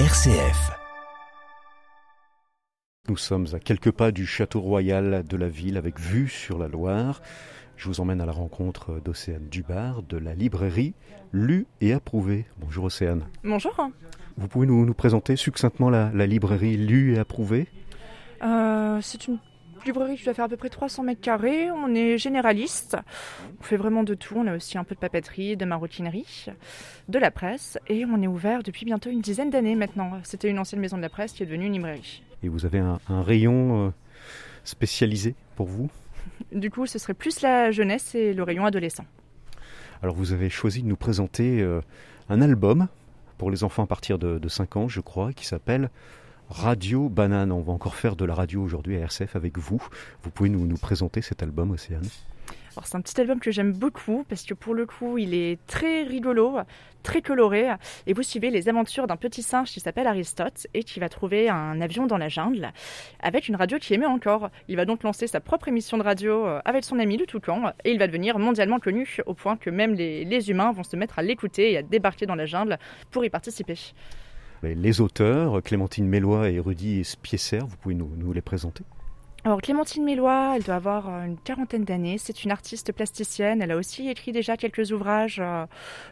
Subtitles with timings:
[0.00, 0.72] RCF.
[3.08, 6.66] Nous sommes à quelques pas du château royal de la ville avec vue sur la
[6.66, 7.22] Loire.
[7.76, 10.94] Je vous emmène à la rencontre d'Océane Dubar de la librairie
[11.32, 12.44] Lu et Approuvé.
[12.58, 13.28] Bonjour Océane.
[13.44, 13.72] Bonjour.
[14.36, 17.68] Vous pouvez nous, nous présenter succinctement la, la librairie Lu et Approuvé?
[18.42, 19.38] Euh, c'est une
[19.84, 21.70] librairie qui doit faire à peu près 300 mètres carrés.
[21.70, 22.96] On est généraliste.
[23.60, 24.34] On fait vraiment de tout.
[24.36, 26.46] On a aussi un peu de papeterie, de maroquinerie,
[27.08, 27.78] de la presse.
[27.88, 30.12] Et on est ouvert depuis bientôt une dizaine d'années maintenant.
[30.22, 32.22] C'était une ancienne maison de la presse qui est devenue une librairie.
[32.42, 33.90] Et vous avez un, un rayon euh,
[34.64, 35.90] spécialisé pour vous?
[36.52, 39.04] Du coup, ce serait plus la jeunesse et le rayon adolescent.
[40.02, 41.80] Alors vous avez choisi de nous présenter euh,
[42.28, 42.88] un album
[43.38, 45.90] pour les enfants à partir de, de 5 ans, je crois, qui s'appelle
[46.54, 47.50] Radio Banane.
[47.50, 49.82] On va encore faire de la radio aujourd'hui à RCF avec vous.
[50.22, 52.06] Vous pouvez nous, nous présenter cet album, Océane
[52.76, 55.58] Alors c'est un petit album que j'aime beaucoup parce que pour le coup il est
[55.66, 56.58] très rigolo,
[57.02, 57.66] très coloré
[58.06, 61.48] et vous suivez les aventures d'un petit singe qui s'appelle Aristote et qui va trouver
[61.48, 62.70] un avion dans la jungle
[63.18, 64.50] avec une radio qui émet encore.
[64.68, 67.72] Il va donc lancer sa propre émission de radio euh, avec son ami le toucan
[67.84, 70.94] et il va devenir mondialement connu au point que même les, les humains vont se
[70.94, 72.78] mettre à l'écouter et à débarquer dans la jungle
[73.10, 73.76] pour y participer.
[74.64, 78.84] Les auteurs, Clémentine Mélois et Rudy Spiesser, vous pouvez nous, nous les présenter?
[79.46, 83.72] Alors Clémentine Mélois, elle doit avoir euh, une quarantaine d'années, c'est une artiste plasticienne, elle
[83.72, 85.66] a aussi écrit déjà quelques ouvrages, euh,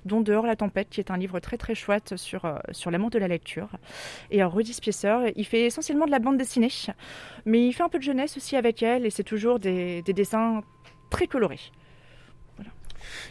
[0.05, 3.09] dont Dehors la tempête, qui est un livre très très chouette sur, euh, sur l'amour
[3.09, 3.71] de la lecture.
[4.31, 6.69] Et Rudy Spiesser, il fait essentiellement de la bande dessinée,
[7.47, 10.13] mais il fait un peu de jeunesse aussi avec elle, et c'est toujours des, des
[10.13, 10.61] dessins
[11.09, 11.61] très colorés.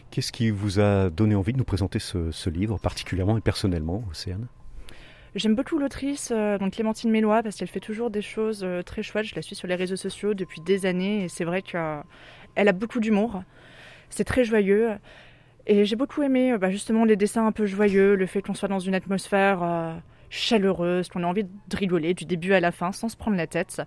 [0.10, 4.04] Qu'est-ce qui vous a donné envie de nous présenter ce, ce livre, particulièrement et personnellement,
[4.10, 4.48] Océane?
[5.34, 9.02] J'aime beaucoup l'autrice, euh, donc Clémentine Mélois, parce qu'elle fait toujours des choses euh, très
[9.02, 9.26] chouettes.
[9.26, 12.04] Je la suis sur les réseaux sociaux depuis des années et c'est vrai qu'elle
[12.68, 13.42] a beaucoup d'humour.
[14.10, 14.90] C'est très joyeux.
[15.68, 18.54] Et j'ai beaucoup aimé euh, bah, justement les dessins un peu joyeux, le fait qu'on
[18.54, 22.92] soit dans une atmosphère chaleureuse, qu'on ait envie de rigoler du début à la fin
[22.92, 23.82] sans se prendre la tête.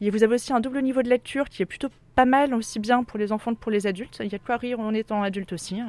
[0.00, 2.78] Et vous avez aussi un double niveau de lecture qui est plutôt pas mal, aussi
[2.78, 4.16] bien pour les enfants que pour les adultes.
[4.20, 5.82] Il y a de quoi rire en étant adulte aussi.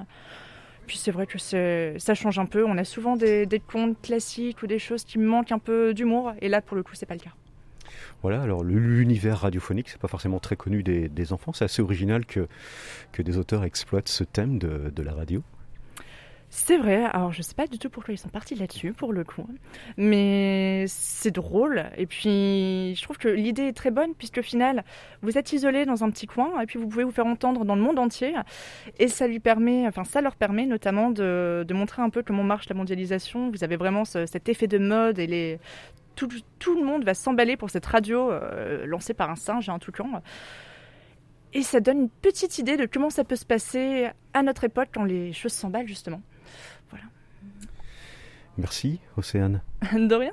[0.87, 2.65] Puis c'est vrai que ça change un peu.
[2.65, 6.33] On a souvent des, contes classiques ou des choses qui manquent un peu d'humour.
[6.41, 7.33] Et là, pour le coup, c'est pas le cas.
[8.23, 11.53] Voilà, alors l'univers radiophonique, c'est pas forcément très connu des, enfants.
[11.53, 12.47] C'est assez original que,
[13.19, 15.43] des auteurs exploitent ce thème de la radio.
[16.49, 19.25] C'est vrai, alors je sais pas du tout pourquoi ils sont partis là-dessus pour le
[19.25, 19.45] coup,
[19.97, 24.85] mais c'est drôle et puis je trouve que l'idée est très bonne puisque au final
[25.21, 27.75] vous êtes isolé dans un petit coin et puis vous pouvez vous faire entendre dans
[27.75, 28.33] le monde entier
[28.97, 32.69] et ça lui permet, enfin ça leur permet notamment de, montrer un peu comment marche
[32.69, 33.51] la mondialisation.
[33.51, 35.59] Vous avez vraiment ce- cet effet de mode et
[36.15, 36.29] tout
[36.79, 40.21] le monde va s'emballer pour cette radio euh, lancée par un singe et un toucan.
[41.53, 44.89] Et ça donne une petite idée de comment ça peut se passer à notre époque
[44.93, 46.21] quand les choses s'emballent justement.
[48.57, 49.61] Merci, Océane.
[49.93, 50.31] De rien.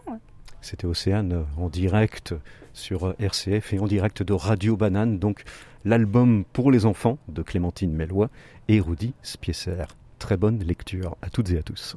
[0.62, 2.34] C'était Océane en direct
[2.72, 5.44] sur RCF et en direct de Radio Banane, donc
[5.84, 8.30] l'album pour les enfants de Clémentine Mélois
[8.68, 9.84] et Rudy Spiesser.
[10.18, 11.96] Très bonne lecture à toutes et à tous.